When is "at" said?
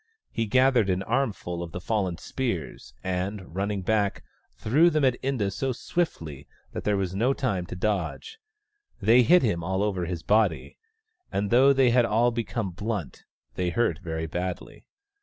5.05-5.21